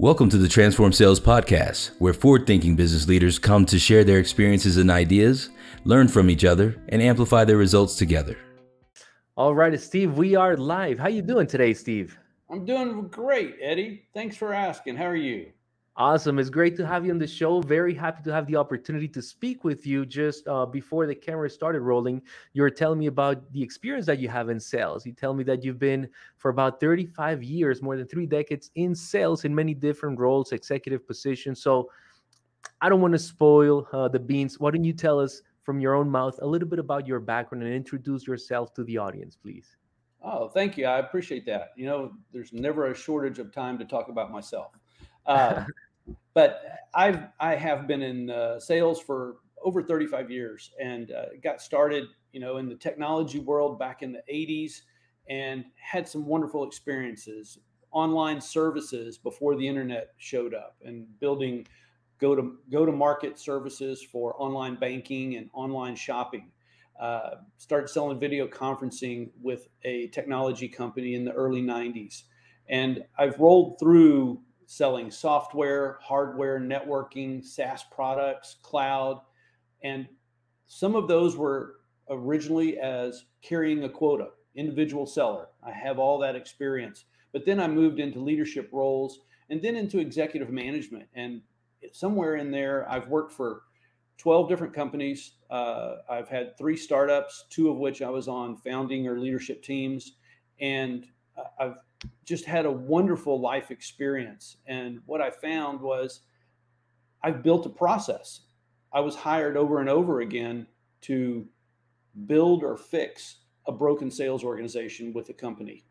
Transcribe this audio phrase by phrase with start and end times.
[0.00, 4.20] Welcome to the Transform Sales Podcast, where forward thinking business leaders come to share their
[4.20, 5.50] experiences and ideas,
[5.82, 8.38] learn from each other, and amplify their results together.
[9.36, 11.00] All right, Steve, we are live.
[11.00, 12.16] How you doing today, Steve?
[12.48, 14.04] I'm doing great, Eddie.
[14.14, 14.94] Thanks for asking.
[14.94, 15.50] How are you?
[15.98, 16.38] Awesome.
[16.38, 17.60] It's great to have you on the show.
[17.60, 20.06] Very happy to have the opportunity to speak with you.
[20.06, 22.22] Just uh, before the camera started rolling,
[22.52, 25.04] you were telling me about the experience that you have in sales.
[25.04, 28.94] You tell me that you've been for about 35 years, more than three decades in
[28.94, 31.60] sales in many different roles, executive positions.
[31.60, 31.90] So
[32.80, 34.60] I don't want to spoil uh, the beans.
[34.60, 37.64] Why don't you tell us from your own mouth a little bit about your background
[37.64, 39.76] and introduce yourself to the audience, please?
[40.22, 40.86] Oh, thank you.
[40.86, 41.72] I appreciate that.
[41.74, 44.70] You know, there's never a shortage of time to talk about myself.
[45.26, 45.62] Uh,
[46.38, 46.62] but
[46.94, 52.04] I've I have been in uh, sales for over 35 years and uh, got started,
[52.30, 54.82] you know, in the technology world back in the 80s
[55.28, 57.58] and had some wonderful experiences
[57.90, 61.66] online services before the internet showed up and building
[62.20, 66.52] go to go to market services for online banking and online shopping.
[67.00, 72.24] Uh, started selling video conferencing with a technology company in the early 90s
[72.68, 79.18] and i've rolled through selling software, hardware, networking, SaaS products, cloud.
[79.82, 80.06] And
[80.66, 81.76] some of those were
[82.10, 85.46] originally as carrying a quota, individual seller.
[85.66, 87.06] I have all that experience.
[87.32, 91.06] But then I moved into leadership roles and then into executive management.
[91.14, 91.40] And
[91.92, 93.62] somewhere in there, I've worked for
[94.18, 95.32] 12 different companies.
[95.48, 100.16] Uh, I've had three startups, two of which I was on founding or leadership teams.
[100.60, 101.06] And
[101.58, 101.76] I've
[102.24, 104.58] just had a wonderful life experience.
[104.66, 106.20] And what I found was
[107.22, 108.40] I've built a process.
[108.92, 110.66] I was hired over and over again
[111.02, 111.46] to
[112.26, 115.84] build or fix a broken sales organization with a company.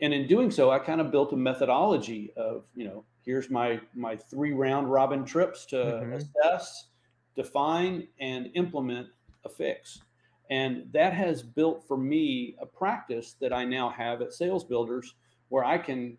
[0.00, 3.80] And in doing so, I kind of built a methodology of, you know, here's my
[3.94, 6.12] my three round robin trips to mm-hmm.
[6.14, 6.88] assess,
[7.36, 9.08] define, and implement
[9.44, 10.00] a fix.
[10.50, 15.14] And that has built for me a practice that I now have at Sales Builders
[15.48, 16.18] where I can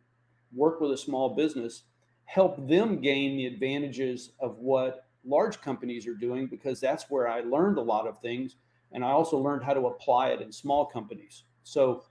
[0.53, 1.83] work with a small business,
[2.25, 7.41] help them gain the advantages of what large companies are doing, because that's where I
[7.41, 8.55] learned a lot of things.
[8.93, 11.43] And I also learned how to apply it in small companies.
[11.63, 12.03] So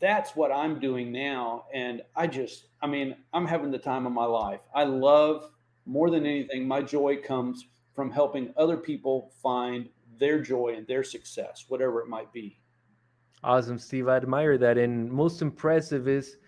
[0.00, 1.64] that's what I'm doing now.
[1.72, 4.60] And I just, I mean, I'm having the time of my life.
[4.74, 5.50] I love
[5.86, 9.88] more than anything, my joy comes from helping other people find
[10.18, 12.58] their joy and their success, whatever it might be.
[13.42, 14.08] Awesome, Steve.
[14.08, 14.78] I admire that.
[14.78, 16.38] And most impressive is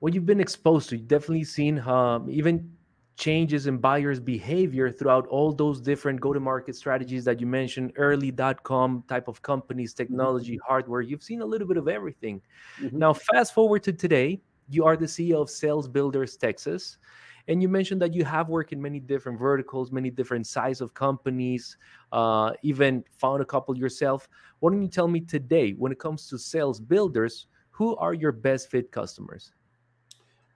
[0.00, 0.96] what you've been exposed to.
[0.96, 2.70] You've definitely seen um, even
[3.16, 9.28] changes in buyers' behavior throughout all those different go-to-market strategies that you mentioned, early.com type
[9.28, 10.02] of companies, mm-hmm.
[10.02, 10.68] technology, mm-hmm.
[10.68, 11.00] hardware.
[11.00, 12.40] You've seen a little bit of everything.
[12.80, 12.98] Mm-hmm.
[12.98, 16.98] Now, fast forward to today, you are the CEO of Sales Builders Texas.
[17.46, 20.94] And you mentioned that you have worked in many different verticals, many different size of
[20.94, 21.76] companies,
[22.12, 24.28] uh, even found a couple yourself.
[24.60, 28.32] Why don't you tell me today, when it comes to sales builders, who are your
[28.32, 29.52] best fit customers?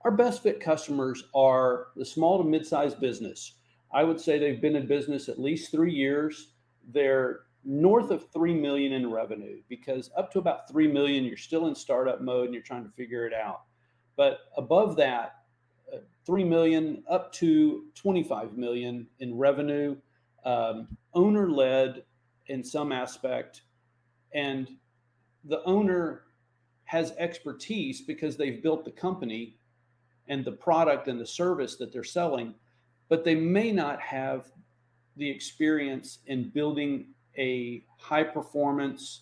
[0.01, 3.55] Our best fit customers are the small to mid-sized business.
[3.91, 6.53] I would say they've been in business at least three years.
[6.91, 11.67] They're north of 3 million in revenue because up to about 3 million, you're still
[11.67, 13.63] in startup mode and you're trying to figure it out.
[14.15, 15.38] But above that,
[16.29, 19.95] 3 million up to 25 million in revenue,
[20.45, 22.03] um, owner led
[22.45, 23.63] in some aspect.
[24.35, 24.69] And
[25.45, 26.25] the owner
[26.83, 29.57] has expertise because they've built the company
[30.27, 32.53] and the product and the service that they're selling,
[33.07, 34.51] but they may not have
[35.17, 37.07] the experience in building
[37.39, 39.21] a high performance,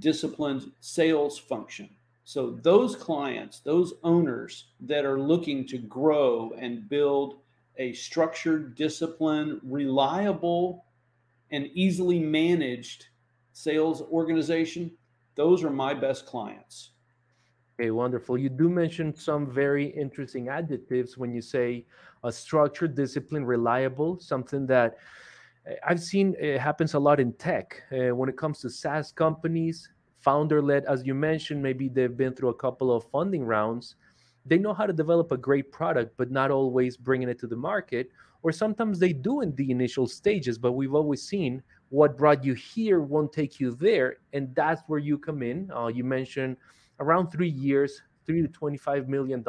[0.00, 1.88] disciplined sales function.
[2.28, 7.38] So those clients, those owners that are looking to grow and build
[7.78, 10.84] a structured, disciplined, reliable,
[11.50, 13.06] and easily managed
[13.54, 14.90] sales organization,
[15.36, 16.90] those are my best clients.
[17.80, 18.36] Okay, wonderful.
[18.36, 21.86] You do mention some very interesting adjectives when you say
[22.24, 24.98] a structured, discipline, reliable, something that
[25.66, 27.84] eh, I've seen it eh, happens a lot in tech.
[27.90, 29.88] Uh, when it comes to SaaS companies,
[30.20, 33.96] founder led, as you mentioned, maybe they've been through a couple of funding rounds.
[34.44, 37.56] They know how to develop a great product, but not always bringing it to the
[37.56, 38.10] market.
[38.42, 42.54] Or sometimes they do in the initial stages, but we've always seen what brought you
[42.54, 44.18] here won't take you there.
[44.32, 45.70] And that's where you come in.
[45.74, 46.56] Uh, you mentioned
[47.00, 49.44] around three years, three to $25 million.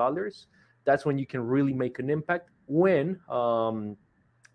[0.86, 2.50] That's when you can really make an impact.
[2.68, 3.98] When um,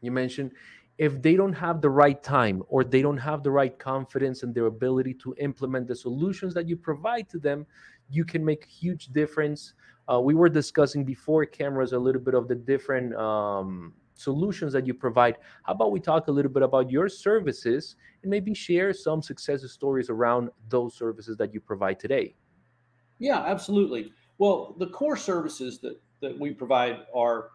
[0.01, 0.53] you mentioned
[0.99, 4.55] if they don't have the right time or they don't have the right confidence and
[4.55, 7.67] their ability to implement the solutions that you provide to them,
[8.11, 9.75] you can make huge difference.
[10.11, 14.87] Uh, we were discussing before cameras a little bit of the different um, solutions that
[14.87, 15.37] you provide.
[15.65, 19.69] How about we talk a little bit about your services and maybe share some success
[19.71, 22.37] stories around those services that you provide today?
[23.19, 24.13] Yeah, absolutely.
[24.39, 27.51] Well, the core services that, that we provide are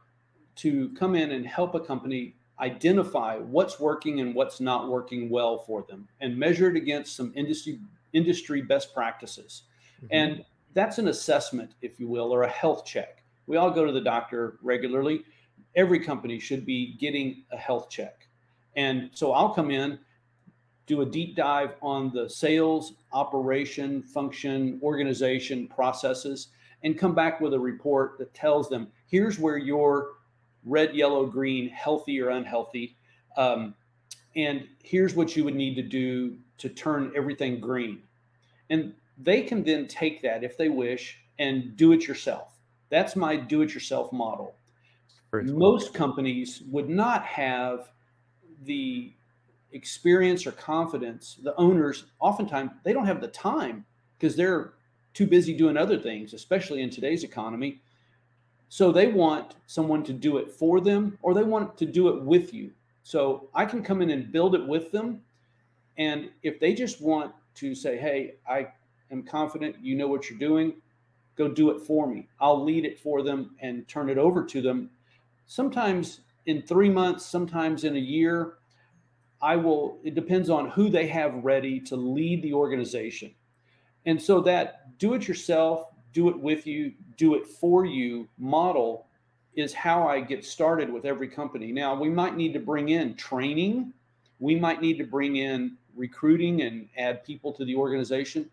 [0.56, 5.60] to come in and help a company identify what's working and what's not working well
[5.60, 7.80] for them and measure it against some industry
[8.14, 9.64] industry best practices.
[9.98, 10.08] Mm-hmm.
[10.12, 13.24] And that's an assessment, if you will, or a health check.
[13.48, 15.24] We all go to the doctor regularly.
[15.76, 18.28] Every company should be getting a health check.
[18.76, 20.00] And so I'll come in,
[20.86, 26.50] do a deep dive on the sales, operation, function, organization, processes,
[26.84, 30.14] and come back with a report that tells them here's where your
[30.66, 32.98] red, yellow, green, healthy or unhealthy.
[33.38, 33.76] Um,
[34.36, 38.04] and here's what you would need to do to turn everything green.
[38.70, 42.60] And they can then take that if they wish and do it yourself.
[42.90, 44.56] That's my do it yourself model.
[45.32, 47.92] Most companies would not have
[48.64, 49.14] the
[49.72, 51.40] experience or confidence.
[51.44, 53.86] The owners, oftentimes, they don't have the time
[54.18, 54.74] because they're
[55.14, 57.82] too busy doing other things, especially in today's economy.
[58.69, 62.21] So they want someone to do it for them or they want to do it
[62.21, 62.71] with you.
[63.04, 65.21] So I can come in and build it with them.
[65.98, 68.68] And if they just want to say, hey, I
[69.12, 70.75] am confident you know what you're doing,
[71.36, 72.27] go do it for me.
[72.39, 74.92] I'll lead it for them and turn it over to them.
[75.48, 78.54] Sometimes in three months, sometimes in a year,
[79.42, 83.33] I will, it depends on who they have ready to lead the organization.
[84.06, 89.08] And so that do it yourself, do it with you, do it for you model
[89.56, 91.72] is how I get started with every company.
[91.72, 93.94] Now, we might need to bring in training,
[94.40, 98.50] we might need to bring in recruiting and add people to the organization.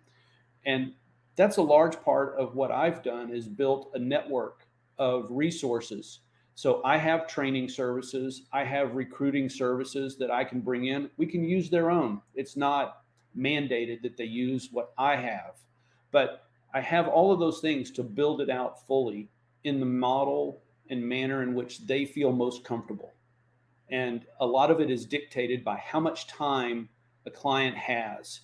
[0.65, 0.93] And
[1.37, 4.67] that's a large part of what I've done is built a network
[4.99, 6.21] of resources.
[6.55, 11.11] So I have training services, I have recruiting services that I can bring in.
[11.19, 12.23] We can use their own.
[12.35, 13.03] It's not
[13.39, 15.57] mandated that they use what I have.
[16.11, 16.46] But
[16.77, 19.31] I have all of those things to build it out fully
[19.65, 23.15] in the model and manner in which they feel most comfortable.
[23.89, 26.91] And a lot of it is dictated by how much time
[27.25, 28.41] a client has.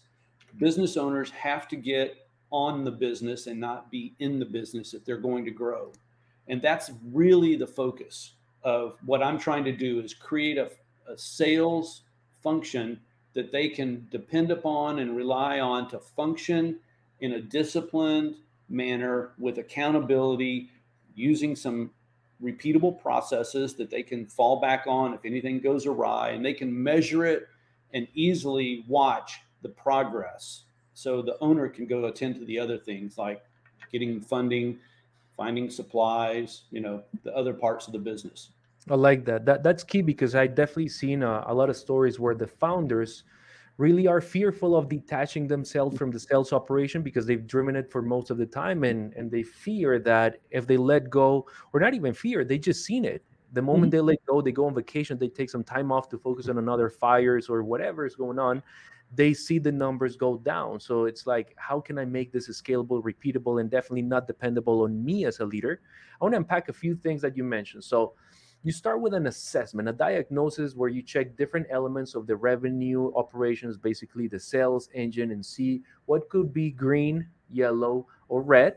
[0.56, 5.04] Business owners have to get on the business and not be in the business if
[5.04, 5.92] they're going to grow.
[6.48, 8.32] And that's really the focus
[8.62, 10.70] of what I'm trying to do is create a,
[11.06, 12.04] a sales
[12.42, 12.98] function
[13.34, 16.78] that they can depend upon and rely on to function
[17.22, 18.34] in a disciplined
[18.68, 20.68] manner with accountability,
[21.14, 21.90] using some
[22.42, 26.82] repeatable processes that they can fall back on if anything goes awry, and they can
[26.82, 27.48] measure it
[27.94, 30.64] and easily watch the progress.
[30.94, 33.42] So the owner can go attend to the other things like
[33.92, 34.78] getting funding,
[35.36, 38.50] finding supplies, you know, the other parts of the business.
[38.90, 39.44] I like that.
[39.46, 43.22] That that's key because I definitely seen a, a lot of stories where the founders
[43.78, 48.02] really are fearful of detaching themselves from the sales operation because they've driven it for
[48.02, 51.94] most of the time and and they fear that if they let go or not
[51.94, 53.24] even fear they just seen it.
[53.54, 53.90] The moment mm-hmm.
[53.90, 56.58] they let go they go on vacation they take some time off to focus on
[56.58, 58.62] another fires or whatever is going on
[59.14, 60.80] they see the numbers go down.
[60.80, 65.04] So it's like how can i make this scalable repeatable and definitely not dependable on
[65.04, 65.80] me as a leader?
[66.20, 67.84] I want to unpack a few things that you mentioned.
[67.84, 68.14] So
[68.62, 73.12] you start with an assessment, a diagnosis where you check different elements of the revenue
[73.16, 78.76] operations, basically the sales engine, and see what could be green, yellow, or red.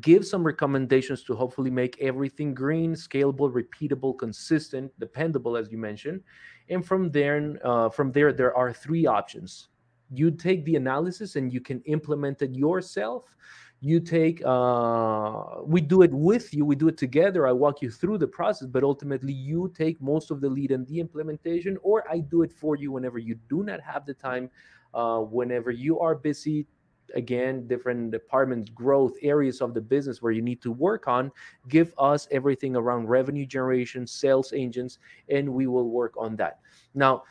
[0.00, 6.20] Give some recommendations to hopefully make everything green, scalable, repeatable, consistent, dependable, as you mentioned.
[6.68, 9.68] And from there, uh, from there, there are three options.
[10.12, 13.24] You take the analysis and you can implement it yourself
[13.80, 17.90] you take uh, we do it with you we do it together i walk you
[17.90, 22.04] through the process but ultimately you take most of the lead in the implementation or
[22.10, 24.50] i do it for you whenever you do not have the time
[24.94, 26.66] uh, whenever you are busy.
[27.14, 31.32] Again different departments growth areas of the business where you need to work on
[31.66, 34.98] give us everything around revenue generation sales engines
[35.30, 36.58] and we will work on that.
[36.94, 37.22] Now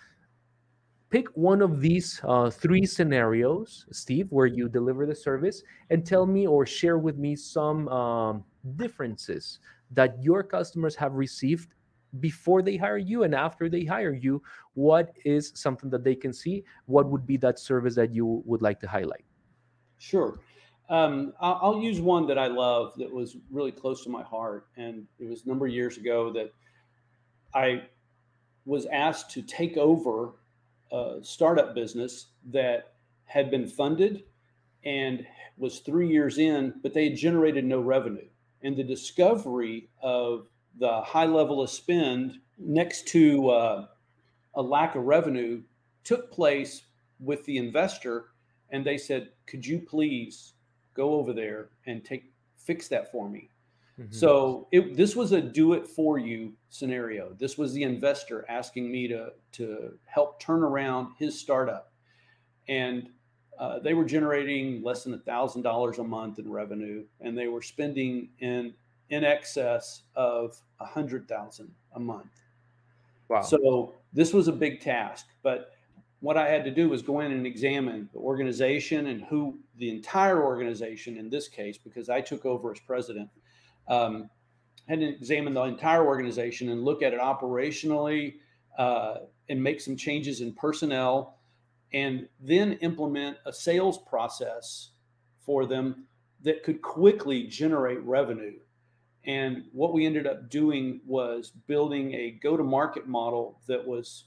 [1.10, 6.26] pick one of these uh, three scenarios, Steve, where you deliver the service, and tell
[6.26, 8.44] me or share with me some um,
[8.76, 9.60] differences
[9.92, 11.74] that your customers have received
[12.20, 14.42] before they hire you and after they hire you.
[14.74, 16.64] What is something that they can see?
[16.86, 19.26] What would be that service that you would like to highlight?
[20.00, 20.40] Sure.
[20.90, 24.68] Um, I'll, use one that I love that was really close to my heart.
[24.78, 26.54] And it was a number of years ago that
[27.54, 27.84] I
[28.66, 30.36] was asked to take over
[30.92, 32.94] a startup business that
[33.26, 34.24] had been funded
[34.84, 35.26] and
[35.58, 38.28] was three years in, but they had generated no revenue.
[38.62, 40.48] And the discovery of
[40.80, 43.88] the high level of spend next to uh,
[44.56, 45.62] a lack of revenue
[46.04, 46.84] took place
[47.20, 48.28] with the investor.
[48.70, 50.54] And they said, Could you please
[50.94, 53.50] go over there and take fix that for me?
[54.00, 54.14] Mm-hmm.
[54.14, 57.34] So it, this was a do it for you scenario.
[57.40, 61.92] This was the investor asking me to to help turn around his startup,
[62.68, 63.10] and
[63.58, 67.48] uh, they were generating less than a thousand dollars a month in revenue, and they
[67.48, 68.74] were spending in
[69.10, 72.42] in excess of a hundred thousand a month.
[73.30, 73.42] Wow!
[73.42, 75.72] So this was a big task, but
[76.20, 79.90] what I had to do was go in and examine the organization and who the
[79.90, 83.30] entire organization in this case, because I took over as president
[83.88, 84.30] um,
[84.88, 88.36] examine the entire organization and look at it operationally
[88.78, 89.16] uh,
[89.50, 91.38] and make some changes in personnel
[91.94, 94.92] and then implement a sales process
[95.40, 96.06] for them
[96.44, 98.56] that could quickly generate revenue.
[99.26, 104.26] And what we ended up doing was building a go to market model that was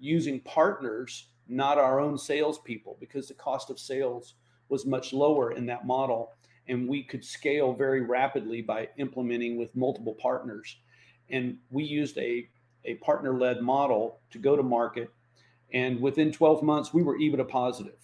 [0.00, 4.34] using partners, not our own salespeople, because the cost of sales
[4.68, 6.32] was much lower in that model
[6.68, 10.76] and we could scale very rapidly by implementing with multiple partners.
[11.30, 12.48] And we used a,
[12.84, 15.10] a partner led model to go to market.
[15.72, 17.96] And within 12 months, we were EBITDA positive.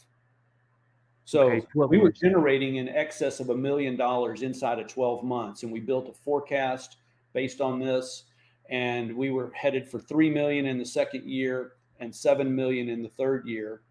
[1.25, 5.63] So okay, we were generating in excess of a million dollars inside of 12 months.
[5.63, 6.97] And we built a forecast
[7.35, 8.25] based on this.
[8.71, 13.03] And we were headed for 3 million in the second year and 7 million in
[13.03, 13.83] the third year.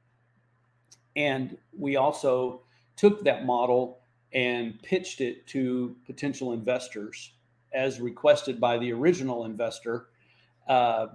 [1.16, 2.62] And we also
[2.96, 4.00] took that model
[4.34, 7.34] and pitched it to potential investors
[7.74, 10.08] as requested by the original investor.
[10.68, 11.08] Uh,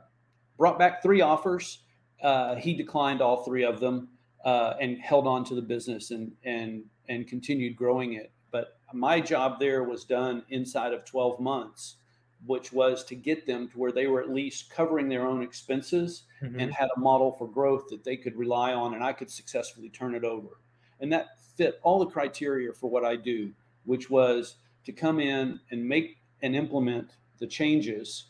[0.57, 1.83] brought back three offers.
[2.23, 4.09] Uh, he declined all three of them
[4.45, 8.33] uh, and held on to the business and and and continued growing it.
[8.50, 11.97] But my job there was done inside of 12 months,
[12.47, 16.25] which was to get them to where they were at least covering their own expenses
[16.42, 16.61] mm-hmm.
[16.61, 19.88] and had a model for growth that they could rely on, and I could successfully
[19.88, 20.61] turn it over.
[21.00, 21.28] And that
[21.62, 23.52] fit all the criteria for what I do,
[23.85, 28.25] which was to come in and make and implement the changes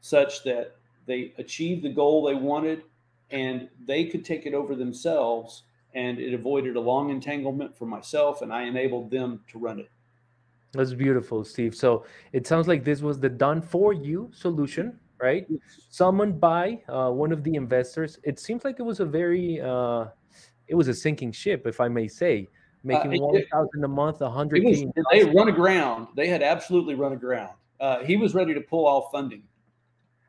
[0.00, 2.82] such that they achieved the goal they wanted
[3.30, 8.40] and they could take it over themselves and it avoided a long entanglement for myself
[8.40, 9.90] and I enabled them to run it.
[10.72, 11.74] That's beautiful, Steve.
[11.74, 15.46] So it sounds like this was the done for you solution, right?
[15.90, 18.18] Summoned by uh, one of the investors.
[18.24, 20.06] It seems like it was a very uh,
[20.68, 22.48] it was a sinking ship, if I may say,
[22.82, 24.64] making uh, one thousand a month, a hundred.
[25.12, 26.08] They run aground.
[26.16, 27.54] They had absolutely run aground.
[27.80, 29.42] Uh, he was ready to pull all funding.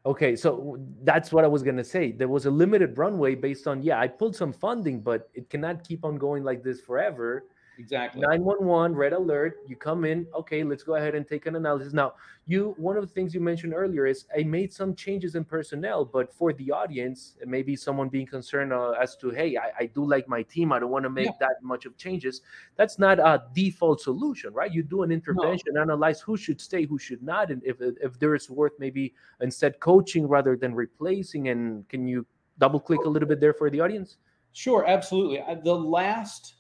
[0.06, 2.12] Okay, so that's what I was gonna say.
[2.12, 5.88] There was a limited runway based on yeah, I pulled some funding, but it cannot
[5.88, 7.46] keep on going like this forever.
[7.78, 8.22] Exactly.
[8.22, 9.60] 911, red alert.
[9.68, 10.26] You come in.
[10.34, 11.94] Okay, let's go ahead and take an analysis.
[11.94, 12.14] Now,
[12.46, 16.06] you one of the things you mentioned earlier is I made some changes in personnel,
[16.06, 20.06] but for the audience, maybe someone being concerned uh, as to, hey, I, I, do
[20.06, 20.72] like my team.
[20.72, 21.32] I don't want to make yeah.
[21.40, 22.42] that much of changes.
[22.76, 24.72] That's not a default solution, right?
[24.72, 25.82] You do an intervention, no.
[25.82, 29.80] analyze who should stay, who should not, and if if there is worth maybe instead
[29.80, 31.50] coaching rather than replacing.
[31.50, 32.26] And can you
[32.60, 34.18] double click a little bit there for the audience?
[34.54, 35.44] Sure, absolutely.
[35.64, 36.54] The last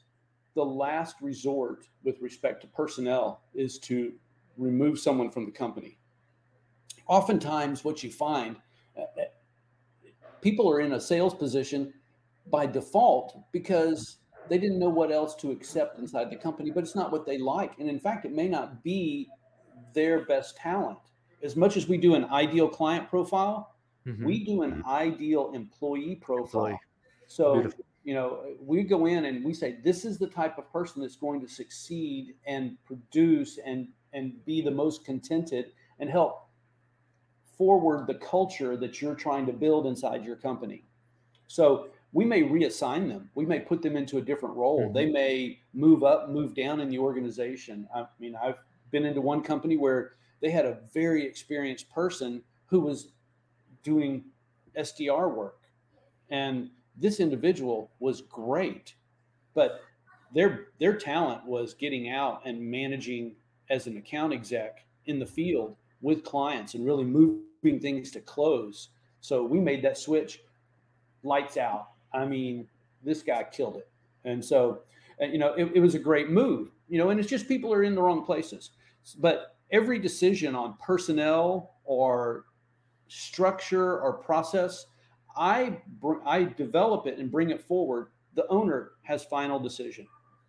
[0.55, 4.13] the last resort with respect to personnel is to
[4.57, 5.97] remove someone from the company.
[7.07, 8.55] Oftentimes, what you find,
[8.97, 9.25] uh, uh,
[10.41, 11.93] people are in a sales position
[12.47, 14.17] by default because
[14.49, 17.37] they didn't know what else to accept inside the company, but it's not what they
[17.37, 17.77] like.
[17.79, 19.27] And in fact, it may not be
[19.93, 20.99] their best talent.
[21.43, 23.75] As much as we do an ideal client profile,
[24.07, 24.25] mm-hmm.
[24.25, 26.65] we do an ideal employee profile.
[26.65, 26.79] Employee.
[27.27, 30.71] So Beautiful you know, we go in and we say, this is the type of
[30.71, 36.47] person that's going to succeed and produce and and be the most contented and help
[37.57, 40.85] forward the culture that you're trying to build inside your company.
[41.47, 43.29] So we may reassign them.
[43.35, 44.85] We may put them into a different role.
[44.85, 44.93] Mm-hmm.
[44.93, 47.87] They may move up, move down in the organization.
[47.93, 48.59] I mean, I've
[48.91, 53.09] been into one company where they had a very experienced person who was
[53.83, 54.25] doing
[54.77, 55.59] SDR work.
[56.29, 58.95] And this individual was great,
[59.53, 59.81] but
[60.33, 63.35] their their talent was getting out and managing
[63.69, 68.89] as an account exec in the field with clients and really moving things to close.
[69.21, 70.41] So we made that switch
[71.23, 71.89] lights out.
[72.13, 72.67] I mean,
[73.03, 73.89] this guy killed it.
[74.23, 74.81] And so,
[75.19, 77.83] you know, it, it was a great move, you know, and it's just people are
[77.83, 78.71] in the wrong places.
[79.17, 82.45] But every decision on personnel or
[83.07, 84.85] structure or process
[85.37, 88.09] I br- I develop it and bring it forward.
[88.33, 90.07] The owner has final decision.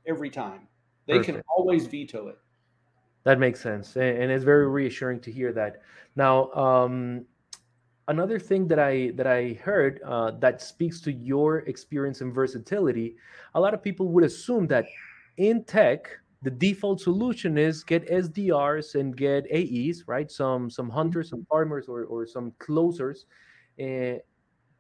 [0.09, 0.69] every time.
[1.07, 1.39] They Perfect.
[1.39, 2.39] can always veto it.
[3.25, 5.83] That makes sense, and it's very reassuring to hear that.
[6.15, 7.27] Now, um,
[8.09, 13.17] another thing that I that I heard uh, that speaks to your experience and versatility.
[13.55, 14.87] A lot of people would assume that
[15.39, 16.09] in tech,
[16.43, 20.31] the default solution is get SDRs and get AEs, right?
[20.31, 23.27] Some some hunters, some farmers, or or some closers.
[23.81, 24.19] Uh,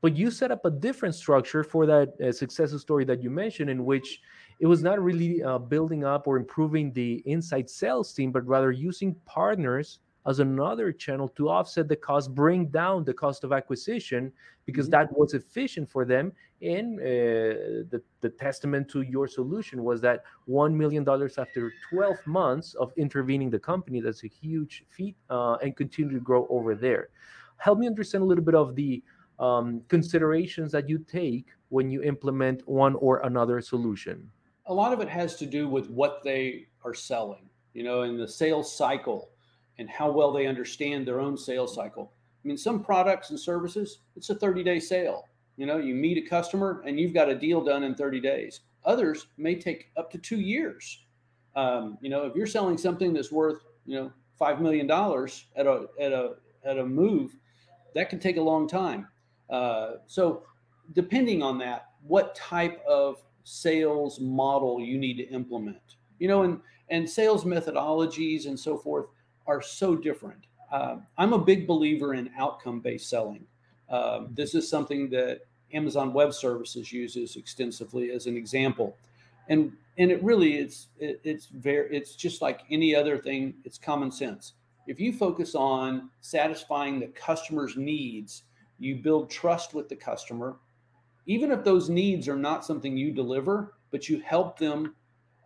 [0.00, 3.71] but you set up a different structure for that uh, success story that you mentioned,
[3.71, 4.21] in which
[4.61, 8.73] it was not really uh, building up or improving the inside sales team, but rather
[8.73, 14.33] using partners as another channel to offset the cost, bring down the cost of acquisition
[14.65, 15.03] because mm-hmm.
[15.09, 16.33] that was efficient for them.
[16.62, 21.07] And uh, the, the testament to your solution was that $1 million
[21.38, 26.21] after 12 months of intervening the company, that's a huge feat uh, and continue to
[26.21, 27.11] grow over there.
[27.59, 29.03] Help me understand a little bit of the
[29.38, 34.31] um, considerations that you take when you implement one or another solution
[34.66, 38.16] a lot of it has to do with what they are selling, you know, in
[38.16, 39.31] the sales cycle
[39.78, 42.12] and how well they understand their own sales cycle.
[42.45, 45.25] I mean, some products and services, it's a 30 day sale.
[45.57, 48.61] You know, you meet a customer and you've got a deal done in 30 days.
[48.85, 51.05] Others may take up to two years.
[51.55, 55.87] Um, you know, if you're selling something that's worth, you know, $5 million at a,
[55.99, 57.37] at a, at a move,
[57.95, 59.09] that can take a long time.
[59.50, 60.43] Uh, so
[60.93, 65.97] depending on that, what type of sales model you need to implement.
[66.19, 66.61] You know, and
[66.91, 69.07] and sales methodologies and so forth
[69.47, 70.47] are so different.
[70.71, 73.45] Uh, I'm a big believer in outcome-based selling.
[73.88, 75.41] Um, this is something that
[75.73, 78.97] Amazon Web Services uses extensively as an example,
[79.49, 83.55] and and it really it's it, it's very it's just like any other thing.
[83.65, 84.55] It's common sense.
[84.88, 88.43] If you focus on satisfying the customer's needs,
[88.78, 90.56] you build trust with the customer,
[91.26, 94.95] even if those needs are not something you deliver, but you help them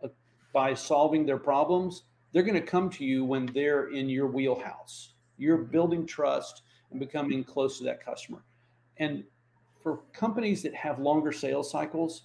[0.03, 0.07] uh,
[0.53, 5.13] by solving their problems, they're going to come to you when they're in your wheelhouse.
[5.37, 8.43] You're building trust and becoming close to that customer.
[8.97, 9.23] And
[9.81, 12.23] for companies that have longer sales cycles,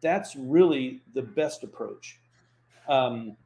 [0.00, 2.20] that's really the best approach.
[2.88, 3.36] Um,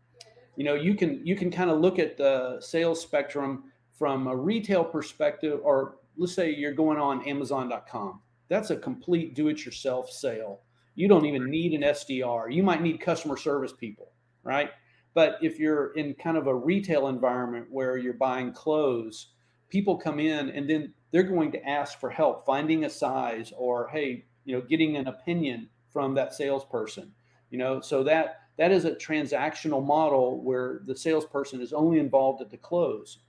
[0.57, 3.65] you know, you can you can kind of look at the sales spectrum
[3.99, 8.21] from a retail perspective, or let's say you're going on Amazon.com
[8.53, 10.61] that's a complete do-it-yourself sale.
[10.95, 12.53] You don't even need an SDR.
[12.53, 14.69] You might need customer service people, right?
[15.15, 19.29] But if you're in kind of a retail environment where you're buying clothes,
[19.71, 23.89] people come in and then they're going to ask for help finding a size or
[23.89, 27.11] hey, you know, getting an opinion from that salesperson.
[27.49, 32.43] You know, so that that is a transactional model where the salesperson is only involved
[32.43, 33.21] at the close.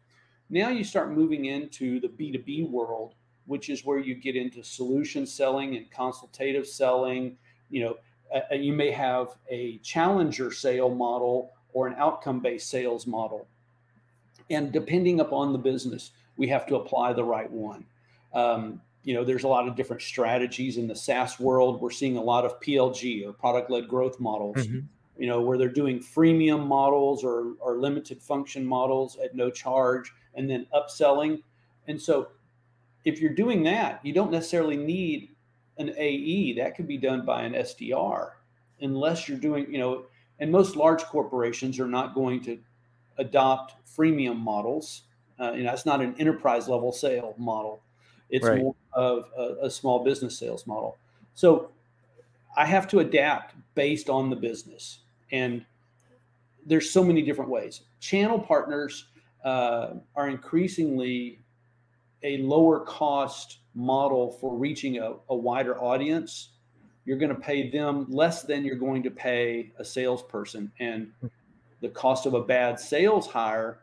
[0.50, 5.26] Now you start moving into the B2B world which is where you get into solution
[5.26, 7.38] selling and consultative selling.
[7.70, 7.98] You know,
[8.34, 13.48] uh, you may have a challenger sale model or an outcome based sales model.
[14.50, 17.86] And depending upon the business, we have to apply the right one.
[18.34, 21.82] Um, you know, there's a lot of different strategies in the SaaS world.
[21.82, 24.58] We're seeing a lot of PLG or product led growth models.
[24.58, 24.80] Mm-hmm.
[25.18, 30.12] You know, where they're doing freemium models or, or limited function models at no charge
[30.36, 31.42] and then upselling.
[31.88, 32.30] And so
[33.06, 35.30] if you're doing that, you don't necessarily need
[35.78, 36.54] an AE.
[36.54, 38.32] That could be done by an SDR,
[38.82, 40.06] unless you're doing, you know,
[40.40, 42.60] and most large corporations are not going to
[43.18, 45.04] adopt freemium models.
[45.40, 47.82] Uh, you know, it's not an enterprise level sale model.
[48.30, 48.62] It's right.
[48.62, 50.98] more of a, a small business sales model.
[51.34, 51.72] So
[52.56, 55.00] I have to adapt based on the business.
[55.32, 55.66] And
[56.66, 57.82] there's so many different ways.
[58.00, 59.08] Channel partners
[59.44, 61.40] uh, are increasingly
[62.24, 66.50] a lower cost model for reaching a, a wider audience,
[67.06, 70.72] you're going to pay them less than you're going to pay a salesperson.
[70.80, 71.12] And
[71.82, 73.80] the cost of a bad sales hire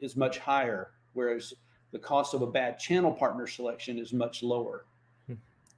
[0.00, 1.54] is much higher, whereas
[1.92, 4.86] the cost of a bad channel partner selection is much lower.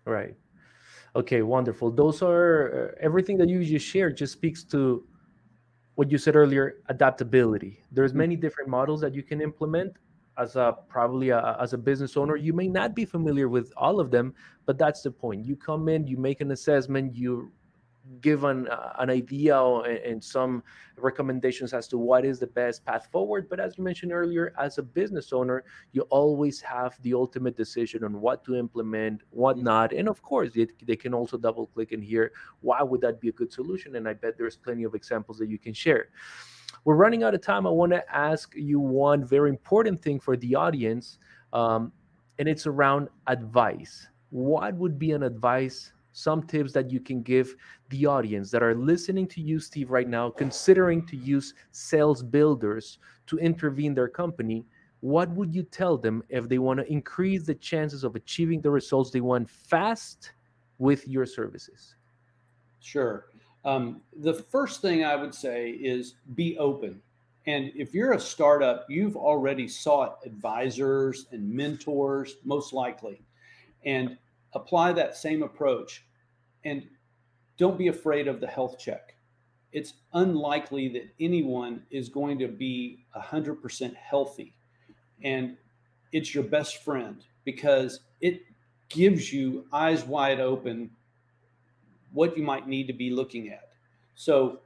[0.06, 0.34] Right.
[1.14, 1.90] Okay, wonderful.
[1.90, 5.04] Those are uh, everything that you just shared just speaks to
[5.96, 7.82] what you said earlier adaptability.
[7.90, 8.18] There's mm-hmm.
[8.18, 9.96] many different models that you can implement
[10.38, 14.00] as a probably a, as a business owner you may not be familiar with all
[14.00, 14.34] of them
[14.66, 17.50] but that's the point you come in you make an assessment you
[18.20, 20.62] give an, uh, an idea and some
[20.96, 23.48] recommendations as to what is the best path forward.
[23.48, 28.04] But as you mentioned earlier as a business owner you always have the ultimate decision
[28.04, 29.92] on what to implement what not.
[29.92, 33.28] And of course it, they can also double click in here why would that be
[33.28, 33.96] a good solution?
[33.96, 36.08] And i bet there's plenty of examples that you can share.
[36.84, 37.66] We're running out of time.
[37.66, 41.18] I want to ask you one very important thing for the audience,
[41.52, 41.92] um,
[42.38, 44.08] and it's around advice.
[44.30, 47.54] What would be an advice some tips that you can give
[47.90, 52.98] the audience that are listening to you, Steve, right now, considering to use sales builders
[53.26, 54.64] to intervene their company,
[55.00, 58.70] what would you tell them if they want to increase the chances of achieving the
[58.70, 60.32] results they want fast
[60.78, 61.96] with your services?
[62.80, 63.26] Sure.
[63.66, 67.02] Um, the first thing I would say is be open.
[67.46, 73.20] And if you're a startup, you've already sought advisors and mentors, most likely,
[73.84, 74.16] and
[74.56, 76.04] apply that same approach.
[76.64, 76.88] And
[77.58, 79.14] don't be afraid of the health check.
[79.72, 84.54] It's unlikely that anyone is going to be 100% healthy.
[85.22, 85.56] And
[86.12, 88.42] it's your best friend because it
[88.88, 90.90] gives you eyes wide open
[92.12, 93.68] what you might need to be looking at.
[94.14, 94.60] So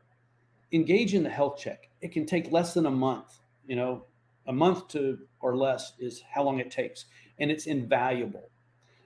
[0.73, 1.89] engage in the health check.
[2.01, 4.05] It can take less than a month, you know,
[4.47, 7.07] a month to or less is how long it takes,
[7.39, 8.49] and it's invaluable.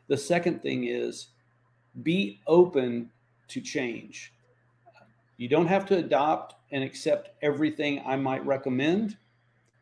[0.08, 1.28] The second thing is
[2.02, 3.10] be open
[3.48, 4.32] to change.
[5.36, 9.16] You don't have to adopt and accept everything I might recommend,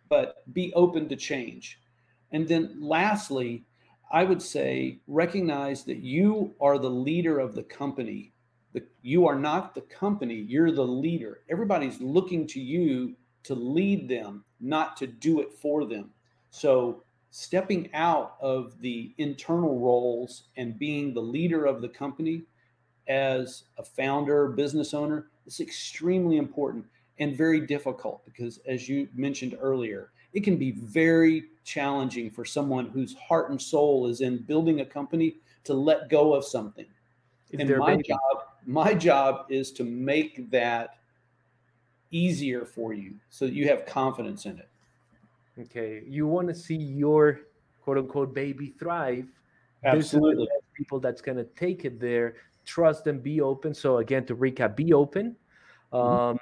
[0.08, 1.78] but be open to change.
[2.32, 3.64] And then lastly,
[4.10, 8.32] I would say recognize that you are the leader of the company
[8.72, 11.40] the, you are not the company, you're the leader.
[11.50, 16.10] Everybody's looking to you to lead them, not to do it for them.
[16.50, 17.02] So,
[17.32, 22.42] stepping out of the internal roles and being the leader of the company
[23.08, 26.84] as a founder, business owner, is extremely important
[27.18, 32.88] and very difficult because, as you mentioned earlier, it can be very challenging for someone
[32.90, 36.86] whose heart and soul is in building a company to let go of something.
[37.58, 38.20] and my job
[38.66, 40.98] my job is to make that
[42.10, 44.68] easier for you so that you have confidence in it.
[45.58, 46.02] Okay.
[46.06, 47.40] You want to see your
[47.82, 49.28] quote unquote baby thrive.
[49.84, 50.48] Absolutely.
[50.74, 53.74] people that's going to take it there, trust and be open.
[53.74, 55.36] So, again, to recap, be open.
[55.92, 55.96] Mm-hmm.
[55.96, 56.38] Um,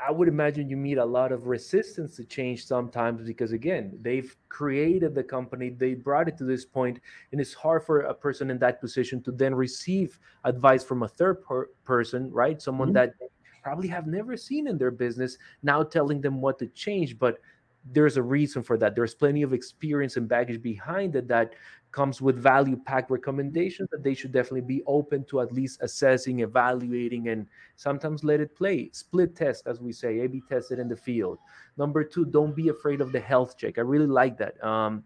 [0.00, 4.34] I would imagine you meet a lot of resistance to change sometimes because again, they've
[4.48, 7.00] created the company, they brought it to this point,
[7.32, 11.08] and it's hard for a person in that position to then receive advice from a
[11.08, 12.62] third per- person, right?
[12.62, 12.94] Someone mm-hmm.
[12.94, 13.14] that
[13.62, 17.38] probably have never seen in their business now telling them what to change, but
[17.84, 18.94] there's a reason for that.
[18.94, 21.54] There's plenty of experience and baggage behind it that
[21.90, 26.40] comes with value packed recommendations that they should definitely be open to at least assessing,
[26.40, 28.90] evaluating, and sometimes let it play.
[28.92, 31.38] Split test, as we say, A B test it in the field.
[31.78, 33.78] Number two, don't be afraid of the health check.
[33.78, 34.62] I really like that.
[34.62, 35.02] Um,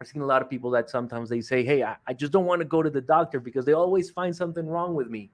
[0.00, 2.44] I've seen a lot of people that sometimes they say, Hey, I, I just don't
[2.44, 5.30] want to go to the doctor because they always find something wrong with me.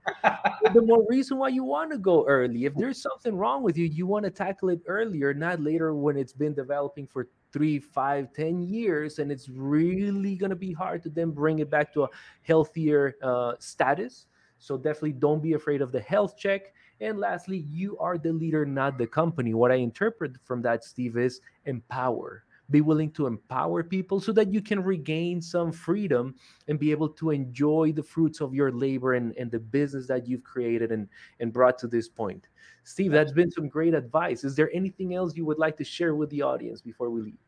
[0.73, 2.65] the more reason why you want to go early.
[2.65, 6.17] If there's something wrong with you, you want to tackle it earlier, not later when
[6.17, 11.11] it's been developing for three, five, ten years, and it's really gonna be hard to
[11.11, 12.09] then bring it back to a
[12.41, 14.27] healthier uh, status.
[14.59, 16.73] So definitely don't be afraid of the health check.
[17.03, 19.53] And lastly, you are the leader, not the company.
[19.53, 24.53] What I interpret from that, Steve, is empower be willing to empower people so that
[24.53, 26.35] you can regain some freedom
[26.69, 30.27] and be able to enjoy the fruits of your labor and, and the business that
[30.27, 31.09] you've created and,
[31.41, 32.49] and brought to this point.
[32.85, 34.45] Steve, that's been some great advice.
[34.45, 37.39] Is there anything else you would like to share with the audience before we leave?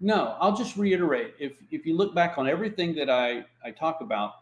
[0.00, 1.34] No, I'll just reiterate.
[1.40, 4.34] If if you look back on everything that I, I talk about,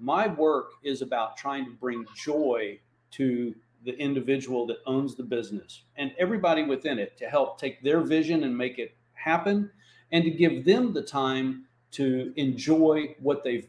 [0.00, 2.80] my work is about trying to bring joy
[3.12, 3.54] to
[3.84, 8.42] the individual that owns the business and everybody within it to help take their vision
[8.42, 9.70] and make it happen
[10.12, 13.68] and to give them the time to enjoy what they've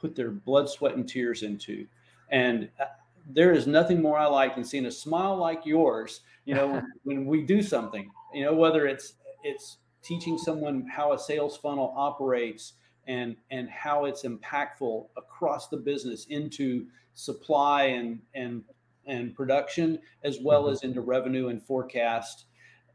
[0.00, 1.86] put their blood, sweat, and tears into.
[2.30, 2.84] And uh,
[3.28, 7.26] there is nothing more I like than seeing a smile like yours, you know, when
[7.26, 12.74] we do something, you know, whether it's it's teaching someone how a sales funnel operates
[13.06, 18.62] and and how it's impactful across the business into supply and and
[19.06, 20.72] and production as well mm-hmm.
[20.72, 22.44] as into revenue and forecast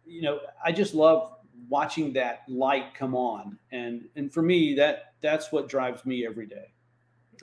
[0.06, 1.34] you know i just love
[1.74, 3.58] watching that light come on.
[3.72, 6.68] And and for me that that's what drives me every day.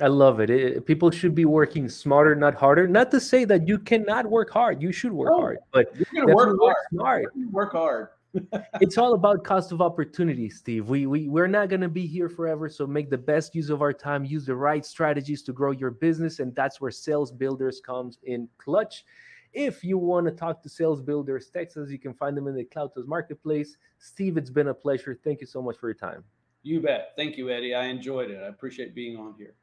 [0.00, 0.50] I love it.
[0.50, 2.86] it people should be working smarter not harder.
[2.86, 4.80] Not to say that you cannot work hard.
[4.80, 6.76] You should work oh, hard but you're gonna work hard.
[6.92, 7.24] smart.
[7.50, 8.08] Work hard.
[8.84, 10.88] It's all about cost of opportunity steve.
[10.88, 13.82] We, we we're not going to be here forever so make the best use of
[13.82, 14.24] our time.
[14.24, 18.48] Use the right strategies to grow your business and that's where sales builders comes in
[18.58, 19.04] clutch
[19.52, 22.64] if you want to talk to Sales Builders Texas, you can find them in the
[22.64, 23.76] CloudTask Marketplace.
[23.98, 25.18] Steve, it's been a pleasure.
[25.24, 26.24] Thank you so much for your time.
[26.62, 27.12] You bet.
[27.16, 27.74] Thank you, Eddie.
[27.74, 28.40] I enjoyed it.
[28.42, 29.54] I appreciate being on here.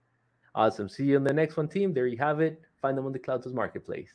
[0.55, 0.89] Awesome.
[0.89, 1.93] See you in the next one, team.
[1.93, 2.61] There you have it.
[2.81, 4.11] Find them on the CloudTask Marketplace.